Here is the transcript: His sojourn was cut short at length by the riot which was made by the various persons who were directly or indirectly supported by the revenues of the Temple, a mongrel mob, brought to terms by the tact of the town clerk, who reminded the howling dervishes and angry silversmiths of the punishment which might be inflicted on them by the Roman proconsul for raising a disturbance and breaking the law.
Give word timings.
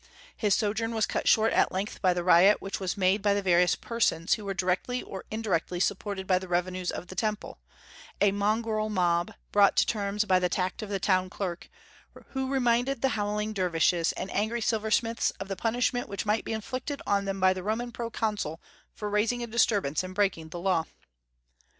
His 0.35 0.55
sojourn 0.55 0.95
was 0.95 1.05
cut 1.05 1.27
short 1.27 1.53
at 1.53 1.71
length 1.71 2.01
by 2.01 2.15
the 2.15 2.23
riot 2.23 2.59
which 2.59 2.79
was 2.79 2.97
made 2.97 3.21
by 3.21 3.35
the 3.35 3.41
various 3.43 3.75
persons 3.75 4.33
who 4.33 4.43
were 4.45 4.55
directly 4.55 5.03
or 5.03 5.25
indirectly 5.29 5.79
supported 5.79 6.25
by 6.25 6.39
the 6.39 6.47
revenues 6.47 6.89
of 6.89 7.05
the 7.05 7.13
Temple, 7.13 7.59
a 8.19 8.31
mongrel 8.31 8.89
mob, 8.89 9.35
brought 9.51 9.75
to 9.77 9.85
terms 9.85 10.25
by 10.25 10.39
the 10.39 10.49
tact 10.49 10.81
of 10.81 10.89
the 10.89 10.99
town 10.99 11.29
clerk, 11.29 11.69
who 12.29 12.49
reminded 12.51 13.03
the 13.03 13.09
howling 13.09 13.53
dervishes 13.53 14.11
and 14.13 14.33
angry 14.33 14.59
silversmiths 14.59 15.29
of 15.39 15.49
the 15.49 15.55
punishment 15.55 16.09
which 16.09 16.25
might 16.25 16.45
be 16.45 16.51
inflicted 16.51 16.99
on 17.05 17.25
them 17.25 17.39
by 17.39 17.53
the 17.53 17.61
Roman 17.61 17.91
proconsul 17.91 18.59
for 18.95 19.07
raising 19.07 19.43
a 19.43 19.45
disturbance 19.45 20.01
and 20.03 20.15
breaking 20.15 20.49
the 20.49 20.59
law. 20.59 20.85